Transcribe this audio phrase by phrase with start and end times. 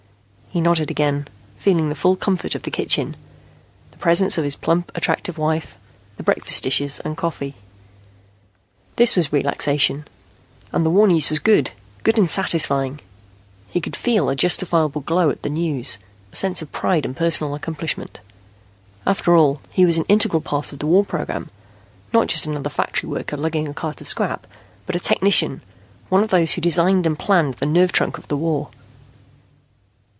[0.53, 3.15] He nodded again, feeling the full comfort of the kitchen,
[3.91, 5.77] the presence of his plump, attractive wife,
[6.17, 7.55] the breakfast dishes and coffee.
[8.97, 10.05] This was relaxation.
[10.73, 11.71] And the war news was good,
[12.03, 12.99] good and satisfying.
[13.69, 15.97] He could feel a justifiable glow at the news,
[16.33, 18.19] a sense of pride and personal accomplishment.
[19.07, 21.49] After all, he was an integral part of the war program,
[22.11, 24.45] not just another factory worker lugging a cart of scrap,
[24.85, 25.61] but a technician,
[26.09, 28.69] one of those who designed and planned the nerve trunk of the war.